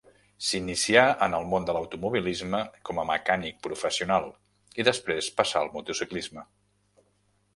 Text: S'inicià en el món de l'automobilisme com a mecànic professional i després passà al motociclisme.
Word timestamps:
S'inicià 0.45 1.01
en 1.25 1.35
el 1.39 1.43
món 1.49 1.65
de 1.67 1.73
l'automobilisme 1.77 2.61
com 2.89 3.01
a 3.03 3.05
mecànic 3.09 3.61
professional 3.67 4.27
i 4.83 4.87
després 4.89 5.31
passà 5.43 5.61
al 5.61 5.73
motociclisme. 5.77 6.47